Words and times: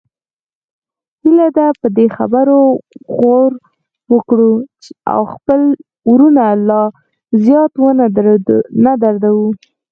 هیله 1.21 1.47
ده 1.57 1.67
په 1.81 1.87
دې 1.97 2.07
خبرو 2.17 2.61
غور 3.17 3.51
وکړو 4.13 4.51
او 5.13 5.21
خپل 5.33 5.61
وروڼه 6.11 6.45
لا 6.69 6.81
زیات 7.43 7.71
ونه 7.77 8.05
دردوو 9.03 9.47